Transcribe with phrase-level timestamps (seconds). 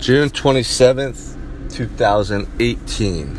[0.00, 1.36] June 27th,
[1.74, 3.36] 2018.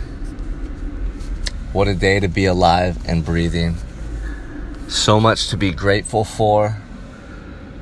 [1.73, 3.77] What a day to be alive and breathing.
[4.87, 6.77] So much to be grateful for.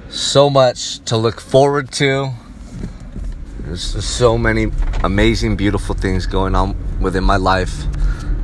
[0.07, 2.31] So much to look forward to.
[3.59, 4.71] There's just so many
[5.03, 7.83] amazing, beautiful things going on within my life.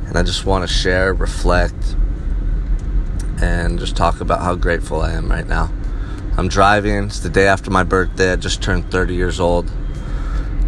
[0.06, 1.96] And I just want to share, reflect,
[3.40, 5.72] and just talk about how grateful I am right now.
[6.36, 7.04] I'm driving.
[7.04, 8.32] It's the day after my birthday.
[8.32, 9.70] I just turned 30 years old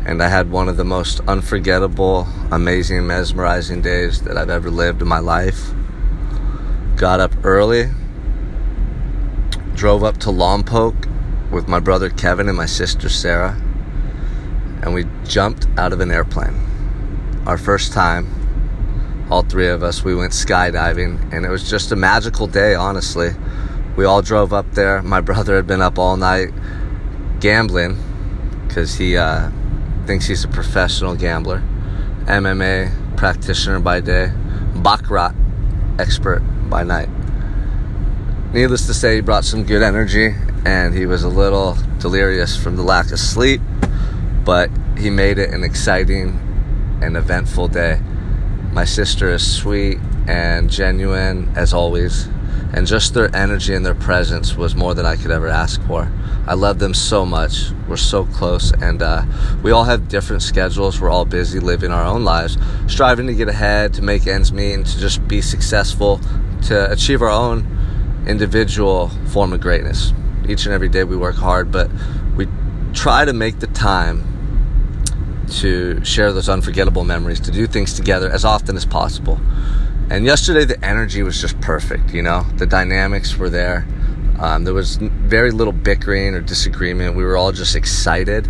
[0.08, 5.02] and I had one of the most unforgettable, amazing, mesmerizing days that I've ever lived
[5.02, 5.70] in my life.
[6.96, 7.90] Got up early,
[9.74, 13.60] drove up to Lompoc with my brother Kevin and my sister Sarah,
[14.82, 16.56] and we jumped out of an airplane.
[17.44, 21.96] Our first time, all three of us, we went skydiving, and it was just a
[21.96, 23.32] magical day, honestly.
[23.94, 25.02] We all drove up there.
[25.02, 26.48] My brother had been up all night
[27.40, 27.98] gambling
[28.66, 29.50] because he uh,
[30.08, 31.62] thinks he's a professional gambler,
[32.24, 34.32] MMA practitioner by day,
[34.76, 35.34] Baccarat
[35.98, 37.10] expert by night.
[38.54, 42.76] Needless to say, he brought some good energy and he was a little delirious from
[42.76, 43.60] the lack of sleep,
[44.46, 46.40] but he made it an exciting
[47.02, 48.00] and eventful day.
[48.72, 52.28] My sister is sweet and genuine as always,
[52.72, 56.10] and just their energy and their presence was more than I could ever ask for.
[56.46, 57.70] I love them so much.
[57.88, 59.24] We're so close, and uh,
[59.62, 61.00] we all have different schedules.
[61.00, 64.74] We're all busy living our own lives, striving to get ahead, to make ends meet,
[64.74, 66.20] and to just be successful,
[66.66, 67.66] to achieve our own
[68.26, 70.12] individual form of greatness.
[70.48, 71.90] Each and every day we work hard, but
[72.36, 72.46] we
[72.92, 74.24] try to make the time
[75.48, 79.40] to share those unforgettable memories, to do things together as often as possible.
[80.10, 83.86] And yesterday, the energy was just perfect, you know, the dynamics were there.
[84.38, 87.14] Um, there was very little bickering or disagreement.
[87.14, 88.48] We were all just excited,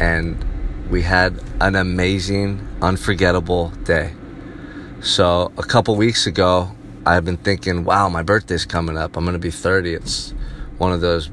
[0.00, 0.44] and
[0.90, 4.12] we had an amazing, unforgettable day.
[5.00, 6.72] So, a couple weeks ago,
[7.06, 9.16] I have been thinking, wow, my birthday's coming up.
[9.16, 9.94] I'm going to be 30.
[9.94, 10.34] It's
[10.78, 11.30] one of those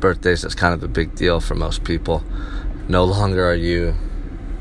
[0.00, 2.22] birthdays that's kind of a big deal for most people.
[2.88, 3.94] No longer are you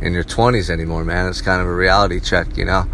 [0.02, 1.28] in your 20s anymore, man.
[1.30, 2.86] It's kind of a reality check, you know?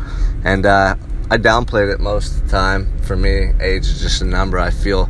[0.44, 0.96] And uh,
[1.30, 2.98] I downplayed it most of the time.
[3.00, 4.60] For me, age is just a number.
[4.60, 5.10] I feel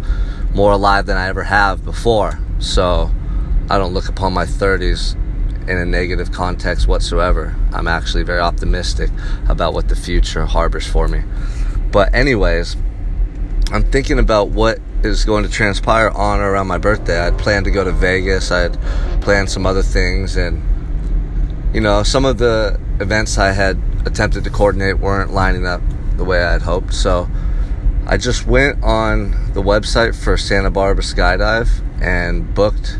[0.54, 2.40] more alive than I ever have before.
[2.60, 3.12] So
[3.70, 5.16] I don't look upon my 30s
[5.68, 7.56] in a negative context whatsoever.
[7.72, 9.10] I'm actually very optimistic
[9.48, 11.24] about what the future harbors for me.
[11.92, 12.76] But, anyways,
[13.72, 17.20] I'm thinking about what is going to transpire on or around my birthday.
[17.20, 18.80] I'd planned to go to Vegas, I'd
[19.22, 20.62] planned some other things, and
[21.74, 25.82] you know, some of the events I had attempted to coordinate weren't lining up
[26.24, 26.94] the way I had hoped.
[26.94, 27.30] So
[28.08, 31.70] I just went on the website for Santa Barbara Skydive
[32.02, 32.98] and booked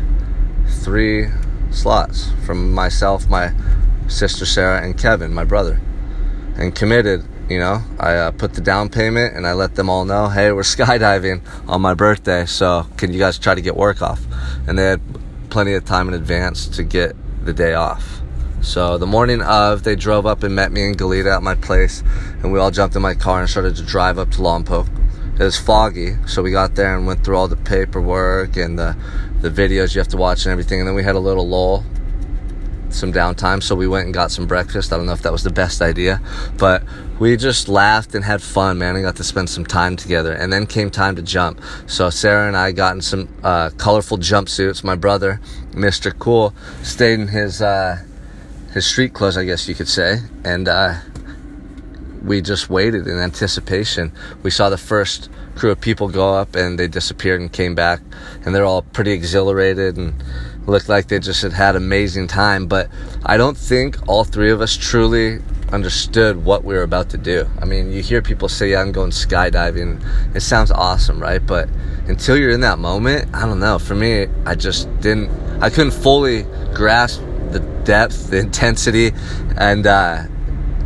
[0.82, 1.28] three
[1.70, 3.52] slots from myself, my
[4.08, 5.80] sister Sarah, and Kevin, my brother,
[6.56, 7.24] and committed.
[7.48, 10.52] You know, I uh, put the down payment and I let them all know, hey,
[10.52, 14.22] we're skydiving on my birthday, so can you guys try to get work off?
[14.66, 15.00] And they had
[15.50, 18.20] plenty of time in advance to get the day off.
[18.64, 22.02] So the morning of, they drove up and met me in Goleta at my place,
[22.42, 24.88] and we all jumped in my car and started to drive up to Lompoc.
[25.38, 28.96] It was foggy, so we got there and went through all the paperwork and the
[29.42, 30.80] the videos you have to watch and everything.
[30.80, 31.84] And then we had a little lull,
[32.88, 34.94] some downtime, so we went and got some breakfast.
[34.94, 36.22] I don't know if that was the best idea,
[36.56, 36.82] but
[37.20, 40.32] we just laughed and had fun, man, and got to spend some time together.
[40.32, 41.60] And then came time to jump.
[41.86, 44.82] So Sarah and I got in some uh, colorful jumpsuits.
[44.82, 45.40] My brother,
[45.72, 46.18] Mr.
[46.18, 47.60] Cool, stayed in his.
[47.60, 48.02] Uh,
[48.74, 50.94] his street clothes, I guess you could say, and uh,
[52.24, 54.10] we just waited in anticipation.
[54.42, 58.00] We saw the first crew of people go up, and they disappeared and came back,
[58.44, 60.20] and they're all pretty exhilarated and
[60.66, 62.66] looked like they just had had amazing time.
[62.66, 62.90] But
[63.24, 65.38] I don't think all three of us truly
[65.72, 67.46] understood what we were about to do.
[67.60, 70.02] I mean, you hear people say, yeah, I'm going skydiving.
[70.34, 71.44] It sounds awesome, right?
[71.44, 71.68] But
[72.08, 73.78] until you're in that moment, I don't know.
[73.78, 75.30] For me, I just didn't,
[75.62, 76.44] I couldn't fully
[76.74, 77.22] grasp
[77.84, 79.12] depth, the intensity,
[79.56, 80.24] and uh,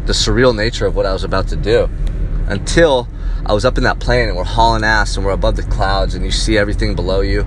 [0.07, 1.89] the surreal nature of what I was about to do
[2.49, 3.09] until
[3.45, 6.15] I was up in that plane and we're hauling ass and we're above the clouds
[6.15, 7.47] and you see everything below you.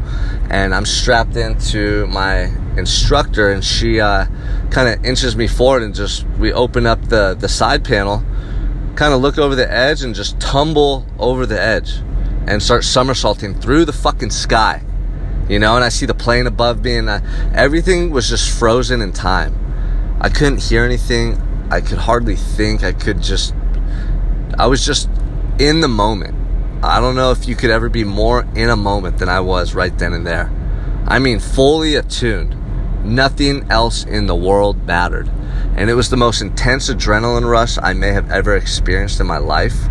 [0.49, 4.25] And I'm strapped into my instructor and she uh,
[4.69, 8.23] kind of inches me forward and just, we open up the, the side panel,
[8.95, 11.99] kind of look over the edge and just tumble over the edge
[12.47, 14.83] and start somersaulting through the fucking sky
[15.51, 17.21] you know, and I see the plane above me, and I,
[17.53, 19.53] everything was just frozen in time.
[20.19, 21.39] I couldn't hear anything.
[21.69, 22.83] I could hardly think.
[22.83, 23.53] I could just,
[24.57, 25.09] I was just
[25.59, 26.35] in the moment.
[26.83, 29.75] I don't know if you could ever be more in a moment than I was
[29.75, 30.51] right then and there.
[31.05, 32.55] I mean, fully attuned
[33.03, 35.27] Nothing else in the world mattered.
[35.75, 39.37] And it was the most intense adrenaline rush I may have ever experienced in my
[39.37, 39.87] life.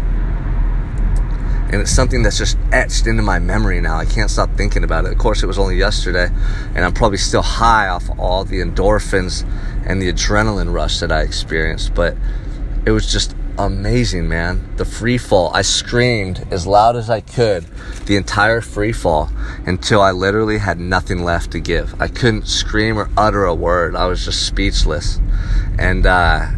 [1.72, 3.96] And it's something that's just etched into my memory now.
[3.96, 5.12] I can't stop thinking about it.
[5.12, 6.28] Of course, it was only yesterday,
[6.75, 9.44] and I'm probably still high off all the endorphins
[9.87, 11.94] and the adrenaline rush that I experienced.
[11.94, 12.17] But
[12.84, 14.75] it was just amazing, man.
[14.76, 15.50] The free fall.
[15.55, 17.64] I screamed as loud as I could
[18.06, 19.31] the entire free fall
[19.66, 22.00] until I literally had nothing left to give.
[22.00, 23.94] I couldn't scream or utter a word.
[23.94, 25.20] I was just speechless.
[25.78, 26.49] And uh,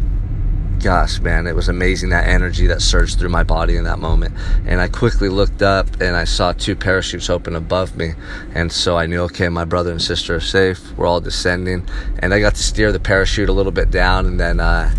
[0.83, 4.35] gosh, man, it was amazing that energy that surged through my body in that moment.
[4.65, 8.15] And I quickly looked up and I saw two parachutes open above me.
[8.53, 10.95] And so I knew, okay, my brother and sister are safe.
[10.97, 11.87] We're all descending.
[12.19, 14.93] And I got to steer the parachute a little bit down and then, uh,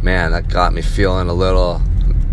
[0.00, 1.82] man, that got me feeling a little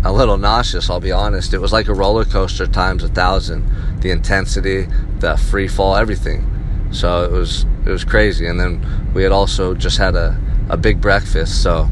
[0.04, 1.54] a little nauseous, I'll be honest.
[1.54, 4.00] It was like a roller coaster times a thousand.
[4.02, 4.86] The intensity,
[5.18, 6.88] the free fall, everything.
[6.92, 8.46] So it was it was crazy.
[8.46, 10.38] And then we had also just had a,
[10.68, 11.62] a big breakfast.
[11.62, 11.88] So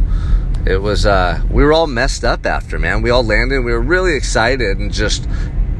[0.66, 3.02] it was uh, we were all messed up after, man.
[3.02, 5.28] We all landed, we were really excited and just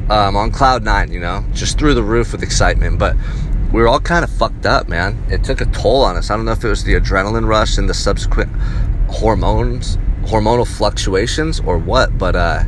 [0.09, 2.99] um, on cloud nine, you know, just through the roof with excitement.
[2.99, 3.15] But
[3.71, 5.25] we were all kind of fucked up, man.
[5.29, 6.29] It took a toll on us.
[6.29, 8.51] I don't know if it was the adrenaline rush and the subsequent
[9.09, 12.63] hormones, hormonal fluctuations, or what, but uh,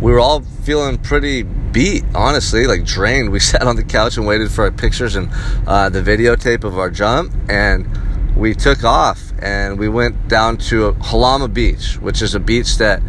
[0.00, 3.30] we were all feeling pretty beat, honestly, like drained.
[3.30, 5.30] We sat on the couch and waited for our pictures and
[5.66, 7.88] uh, the videotape of our jump, and
[8.36, 13.02] we took off and we went down to Jalama Beach, which is a beach that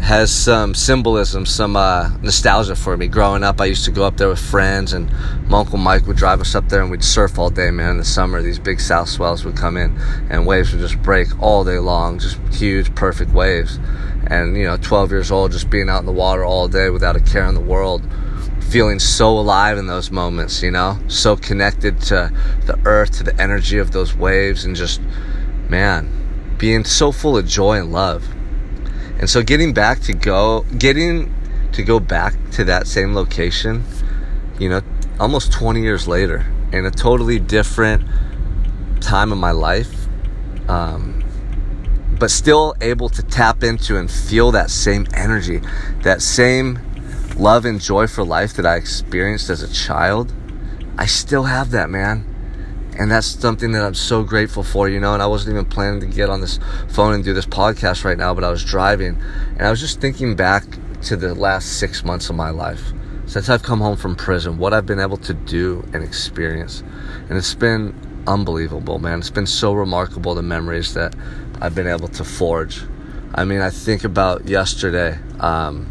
[0.00, 3.06] has some symbolism, some uh, nostalgia for me.
[3.06, 5.10] Growing up, I used to go up there with friends, and
[5.48, 7.70] my uncle Mike would drive us up there, and we'd surf all day.
[7.70, 9.96] Man, in the summer, these big south swells would come in,
[10.30, 13.78] and waves would just break all day long, just huge, perfect waves.
[14.26, 17.16] And you know, 12 years old, just being out in the water all day without
[17.16, 18.02] a care in the world,
[18.70, 20.62] feeling so alive in those moments.
[20.62, 22.32] You know, so connected to
[22.64, 25.02] the earth, to the energy of those waves, and just
[25.70, 28.28] man, being so full of joy and love
[29.20, 31.34] and so getting back to go, getting
[31.72, 33.84] to go back to that same location,
[34.58, 34.80] you know,
[35.20, 38.02] almost 20 years later in a totally different
[39.02, 40.06] time of my life,
[40.70, 41.22] um,
[42.18, 45.60] but still able to tap into and feel that same energy,
[46.02, 46.78] that same
[47.36, 50.32] love and joy for life that I experienced as a child.
[50.96, 52.29] I still have that, man
[52.98, 55.14] and that's something that I'm so grateful for, you know.
[55.14, 56.58] And I wasn't even planning to get on this
[56.88, 59.20] phone and do this podcast right now, but I was driving
[59.56, 60.64] and I was just thinking back
[61.02, 62.92] to the last six months of my life
[63.30, 66.82] since I've come home from prison, what I've been able to do and experience.
[67.28, 67.94] And it's been
[68.26, 69.20] unbelievable, man.
[69.20, 71.14] It's been so remarkable the memories that
[71.60, 72.82] I've been able to forge.
[73.32, 75.86] I mean, I think about yesterday, um,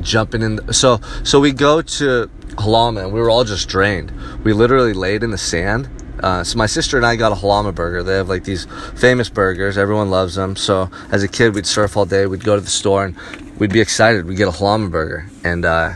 [0.00, 0.72] jumping in.
[0.72, 4.12] so, so we go to Jalama and we were all just drained.
[4.44, 5.88] We literally laid in the sand.
[6.22, 8.02] Uh, so my sister and I got a Jalama burger.
[8.02, 9.76] They have like these famous burgers.
[9.76, 10.56] Everyone loves them.
[10.56, 12.26] So as a kid, we'd surf all day.
[12.26, 13.16] We'd go to the store and
[13.58, 14.26] we'd be excited.
[14.26, 15.26] We'd get a Jalama burger.
[15.44, 15.94] And uh,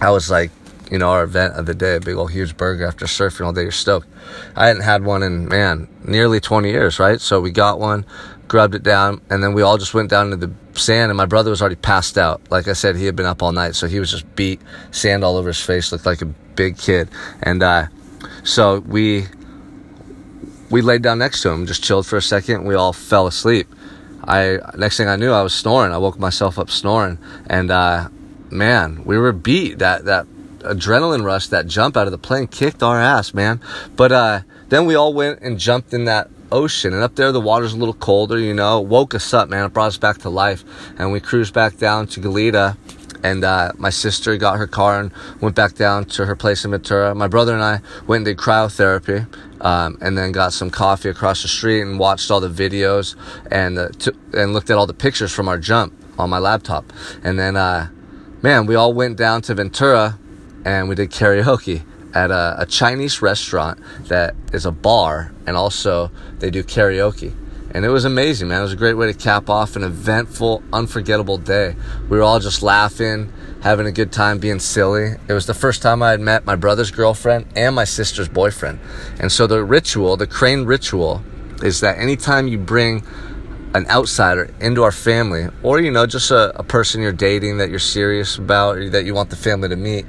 [0.00, 0.50] I was like,
[0.92, 3.52] you know, our event of the day, a big old huge burger after surfing all
[3.54, 3.62] day.
[3.62, 4.06] You're stoked.
[4.54, 7.18] I hadn't had one in, man, nearly 20 years, right?
[7.18, 8.04] So we got one,
[8.46, 11.10] grubbed it down, and then we all just went down to the sand.
[11.10, 12.42] And my brother was already passed out.
[12.50, 14.60] Like I said, he had been up all night, so he was just beat,
[14.90, 17.08] sand all over his face, looked like a big kid.
[17.42, 17.86] And uh,
[18.44, 19.24] so we
[20.68, 22.64] we laid down next to him, just chilled for a second.
[22.66, 23.66] We all fell asleep.
[24.24, 25.90] I next thing I knew, I was snoring.
[25.90, 28.10] I woke myself up snoring, and uh,
[28.50, 29.78] man, we were beat.
[29.78, 30.26] That that
[30.62, 33.60] adrenaline rush, that jump out of the plane kicked our ass, man.
[33.96, 36.92] But uh, then we all went and jumped in that ocean.
[36.92, 38.80] And up there, the water's a little colder, you know.
[38.80, 39.66] Woke us up, man.
[39.66, 40.64] It brought us back to life.
[40.98, 42.76] And we cruised back down to Goleta.
[43.24, 46.72] And uh, my sister got her car and went back down to her place in
[46.72, 47.14] Ventura.
[47.14, 49.26] My brother and I went and did cryotherapy.
[49.60, 53.14] Um, and then got some coffee across the street and watched all the videos
[53.48, 56.92] and uh, t- and looked at all the pictures from our jump on my laptop.
[57.22, 57.88] And then, uh,
[58.42, 60.18] man, we all went down to Ventura
[60.64, 61.82] and we did karaoke
[62.14, 63.78] at a, a, Chinese restaurant
[64.08, 67.34] that is a bar and also they do karaoke.
[67.74, 68.60] And it was amazing, man.
[68.60, 71.74] It was a great way to cap off an eventful, unforgettable day.
[72.10, 75.14] We were all just laughing, having a good time, being silly.
[75.26, 78.78] It was the first time I had met my brother's girlfriend and my sister's boyfriend.
[79.18, 81.22] And so the ritual, the crane ritual,
[81.62, 83.04] is that anytime you bring
[83.74, 87.70] an outsider into our family, or, you know, just a, a person you're dating that
[87.70, 90.04] you're serious about, that you want the family to meet,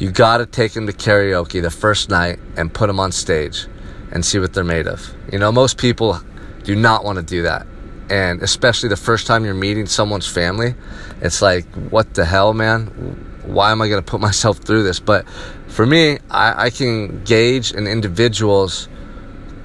[0.00, 3.66] you gotta take them to karaoke the first night and put them on stage
[4.10, 5.14] and see what they're made of.
[5.30, 6.20] You know, most people
[6.64, 7.66] do not want to do that.
[8.08, 10.74] And especially the first time you're meeting someone's family,
[11.20, 13.28] it's like, what the hell, man?
[13.44, 15.00] why am I to put myself through this?
[15.00, 15.28] But
[15.68, 18.88] for me, I, I can gauge an individual's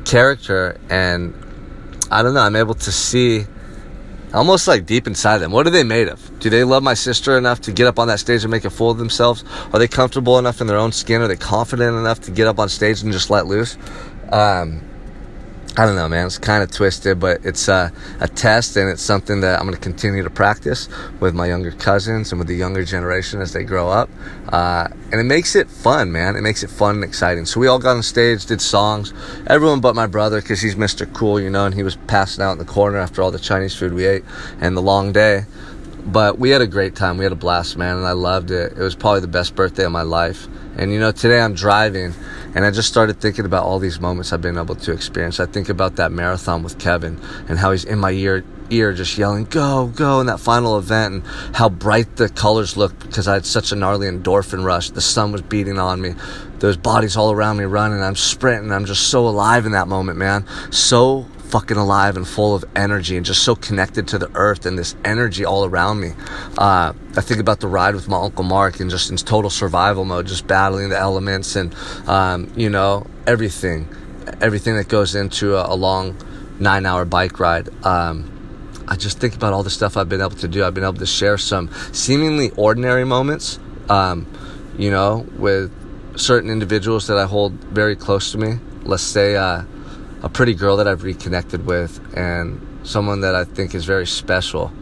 [0.05, 1.33] character and
[2.11, 3.45] I don't know, I'm able to see
[4.35, 5.51] almost like deep inside them.
[5.51, 6.39] What are they made of?
[6.39, 8.69] Do they love my sister enough to get up on that stage and make a
[8.69, 9.43] fool of themselves?
[9.73, 11.21] Are they comfortable enough in their own skin?
[11.21, 13.77] Are they confident enough to get up on stage and just let loose?
[14.31, 14.81] Um,
[15.77, 16.27] I don't know, man.
[16.27, 17.91] It's kind of twisted, but it's a,
[18.21, 20.87] a test, and it's something that I'm going to continue to practice
[21.19, 24.09] with my younger cousins and with the younger generation as they grow up.
[24.47, 26.37] Uh, and it makes it fun, man.
[26.37, 27.45] It makes it fun and exciting.
[27.45, 29.13] So we all got on stage, did songs.
[29.47, 31.11] Everyone but my brother, because he's Mr.
[31.13, 33.75] Cool, you know, and he was passing out in the corner after all the Chinese
[33.75, 34.23] food we ate
[34.61, 35.43] and the long day.
[36.05, 37.17] But we had a great time.
[37.17, 38.71] We had a blast, man, and I loved it.
[38.71, 40.47] It was probably the best birthday of my life.
[40.77, 42.13] And you know, today I'm driving
[42.53, 45.39] and I just started thinking about all these moments I've been able to experience.
[45.39, 49.15] I think about that marathon with Kevin and how he's in my ear ear just
[49.15, 51.23] yelling go go in that final event and
[51.55, 54.89] how bright the colors looked because I had such a gnarly endorphin rush.
[54.89, 56.15] The sun was beating on me.
[56.59, 58.01] There's bodies all around me running.
[58.01, 58.71] I'm sprinting.
[58.71, 60.45] I'm just so alive in that moment, man.
[60.71, 64.77] So fucking alive and full of energy and just so connected to the earth and
[64.77, 66.11] this energy all around me.
[66.57, 70.05] Uh, I think about the ride with my uncle Mark and just in total survival
[70.05, 71.73] mode, just battling the elements and,
[72.07, 73.87] um, you know, everything,
[74.41, 76.17] everything that goes into a, a long
[76.59, 77.69] nine hour bike ride.
[77.85, 78.31] Um,
[78.87, 80.63] I just think about all the stuff I've been able to do.
[80.63, 83.59] I've been able to share some seemingly ordinary moments,
[83.89, 84.27] um,
[84.77, 85.71] you know, with
[86.17, 88.59] certain individuals that I hold very close to me.
[88.83, 89.63] Let's say, uh,
[90.25, 94.73] a pretty girl that I've reconnected with and someone that I think is very special.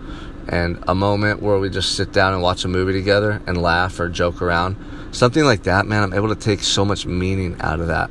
[0.47, 3.99] And a moment where we just sit down and watch a movie together and laugh
[3.99, 4.77] or joke around.
[5.11, 8.09] Something like that, man, I'm able to take so much meaning out of that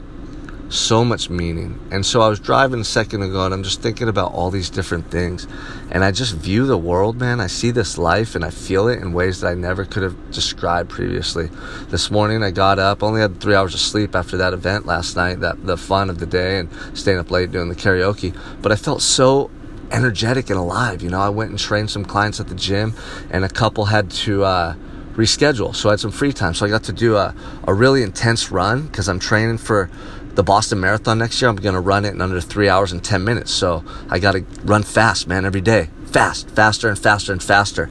[0.72, 1.78] so much meaning.
[1.90, 4.70] And so I was driving a second ago and I'm just thinking about all these
[4.70, 5.46] different things.
[5.90, 7.40] And I just view the world, man.
[7.40, 10.30] I see this life and I feel it in ways that I never could have
[10.30, 11.50] described previously.
[11.88, 15.14] This morning I got up, only had three hours of sleep after that event last
[15.14, 18.34] night, that the fun of the day and staying up late doing the karaoke.
[18.62, 19.50] But I felt so
[19.90, 21.02] energetic and alive.
[21.02, 22.94] You know, I went and trained some clients at the gym
[23.30, 24.74] and a couple had to, uh,
[25.14, 25.74] reschedule.
[25.74, 26.54] So I had some free time.
[26.54, 29.90] So I got to do a, a really intense run because I'm training for
[30.34, 31.48] the Boston Marathon next year.
[31.50, 33.50] I'm going to run it in under three hours and 10 minutes.
[33.50, 35.90] So I got to run fast, man, every day.
[36.06, 37.88] Fast, faster and faster and faster.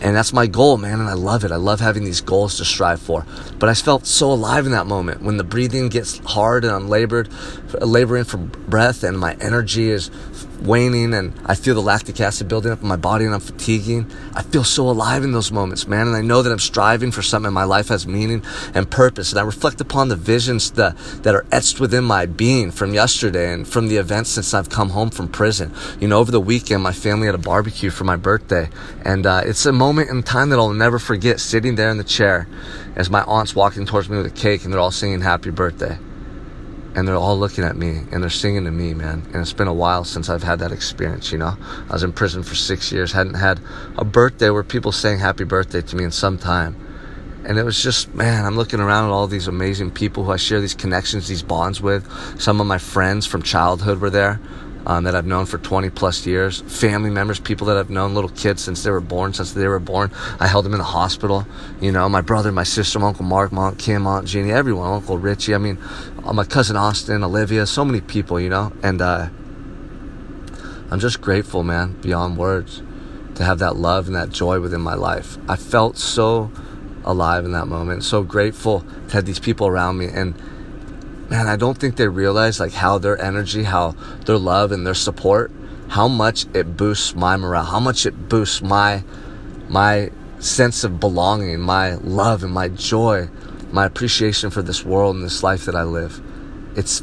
[0.00, 1.00] And that's my goal, man.
[1.00, 1.50] And I love it.
[1.50, 3.26] I love having these goals to strive for.
[3.58, 6.88] But I felt so alive in that moment when the breathing gets hard and I'm
[6.88, 7.28] labored,
[7.80, 10.10] laboring for breath and my energy is
[10.62, 14.10] waning and I feel the lactic acid building up in my body and I'm fatiguing.
[14.34, 16.06] I feel so alive in those moments, man.
[16.06, 18.42] And I know that I'm striving for something in my life has meaning
[18.74, 19.32] and purpose.
[19.32, 23.52] And I reflect upon the visions that, that are etched within my being from yesterday
[23.52, 25.72] and from the events since I've come home from prison.
[26.00, 28.68] You know, over the weekend, my family had a barbecue for my birthday.
[29.04, 32.04] And uh, it's a moment in time that I'll never forget sitting there in the
[32.04, 32.46] chair
[32.96, 35.98] as my aunt's walking towards me with a cake and they're all singing happy birthday
[36.94, 39.22] and they're all looking at me and they're singing to me, man.
[39.32, 41.56] And it's been a while since I've had that experience, you know.
[41.88, 43.60] I was in prison for six years, hadn't had
[43.98, 46.76] a birthday where people sang happy birthday to me in some time.
[47.46, 50.36] And it was just, man, I'm looking around at all these amazing people who I
[50.36, 52.08] share these connections, these bonds with.
[52.40, 54.40] Some of my friends from childhood were there
[54.86, 58.30] um, that I've known for 20 plus years, family members, people that I've known, little
[58.30, 60.10] kids since they were born, since they were born.
[60.40, 61.46] I held them in the hospital.
[61.80, 64.92] You know, my brother, my sister, my Uncle Mark, my Aunt Kim, Aunt Jeannie, everyone,
[64.92, 65.54] Uncle Richie.
[65.54, 65.78] I mean,
[66.24, 69.28] uh, my cousin Austin, Olivia, so many people, you know, and uh,
[70.90, 72.82] I'm just grateful, man, beyond words,
[73.34, 75.36] to have that love and that joy within my life.
[75.48, 76.50] I felt so
[77.04, 80.06] alive in that moment, so grateful to have these people around me.
[80.06, 80.34] And
[81.28, 83.92] man, I don't think they realize like how their energy, how
[84.24, 85.52] their love and their support,
[85.88, 89.04] how much it boosts my morale, how much it boosts my
[89.68, 93.28] my sense of belonging, my love and my joy,
[93.74, 96.22] my appreciation for this world and this life that I live.
[96.76, 97.00] It's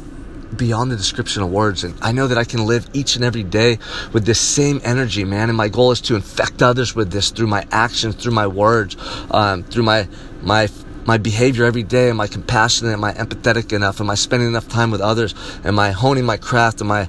[0.56, 1.84] beyond the description of words.
[1.84, 3.78] And I know that I can live each and every day
[4.12, 5.50] with this same energy, man.
[5.50, 8.96] And my goal is to infect others with this through my actions, through my words,
[9.30, 10.08] um, through my
[10.40, 10.68] my
[11.04, 12.08] my behavior every day?
[12.08, 12.94] Am I compassionate?
[12.94, 14.00] Am I empathetic enough?
[14.00, 15.34] Am I spending enough time with others?
[15.64, 16.80] Am I honing my craft?
[16.80, 17.08] Am I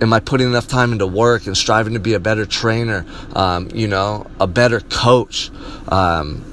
[0.00, 3.04] am I putting enough time into work and striving to be a better trainer?
[3.34, 5.50] Um, you know, a better coach,
[5.88, 6.44] um,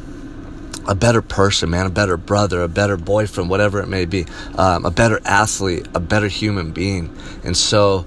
[0.87, 4.25] a better person, man, a better brother, a better boyfriend, whatever it may be,
[4.57, 7.15] um, a better athlete, a better human being.
[7.43, 8.05] And so.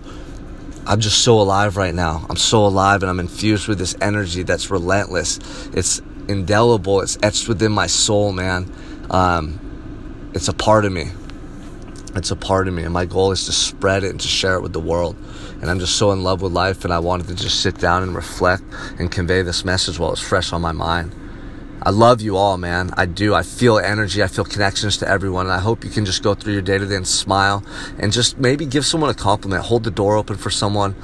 [0.87, 2.27] I'm just so alive right now.
[2.29, 5.39] I'm so alive and I'm infused with this energy that's relentless.
[5.73, 7.03] It's indelible.
[7.03, 8.73] It's etched within my soul, man.
[9.11, 9.61] Um,
[10.35, 11.11] it's a part of me.
[12.17, 14.55] It's a part of me, and my goal is to spread it and to share
[14.57, 15.17] it with the world.
[15.61, 18.03] And I'm just so in love with life, and I wanted to just sit down
[18.03, 18.65] and reflect
[18.99, 21.15] and convey this message while it's fresh on my mind.
[21.83, 22.91] I love you all, man.
[22.97, 23.35] I do.
[23.35, 24.23] I feel energy.
[24.23, 25.47] I feel connections to everyone.
[25.47, 27.65] And I hope you can just go through your day to day and smile
[27.99, 29.65] and just maybe give someone a compliment.
[29.65, 30.95] Hold the door open for someone.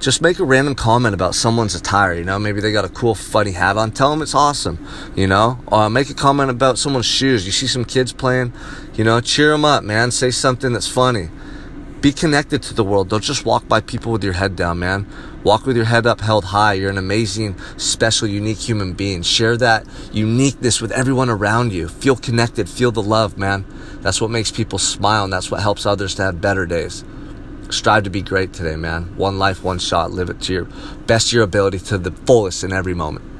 [0.00, 2.12] Just make a random comment about someone's attire.
[2.12, 3.92] You know, maybe they got a cool, funny hat on.
[3.92, 4.84] Tell them it's awesome.
[5.14, 7.46] You know, uh, make a comment about someone's shoes.
[7.46, 8.52] You see some kids playing,
[8.94, 10.10] you know, cheer them up, man.
[10.10, 11.30] Say something that's funny.
[12.06, 13.08] Be connected to the world.
[13.08, 15.08] Don't just walk by people with your head down, man.
[15.42, 16.74] Walk with your head up held high.
[16.74, 19.22] You're an amazing, special, unique human being.
[19.22, 21.88] Share that uniqueness with everyone around you.
[21.88, 22.68] Feel connected.
[22.68, 23.66] Feel the love, man.
[24.02, 27.04] That's what makes people smile and that's what helps others to have better days.
[27.70, 29.16] Strive to be great today, man.
[29.16, 30.12] One life, one shot.
[30.12, 30.68] Live it to your
[31.08, 33.35] best your ability to the fullest in every moment.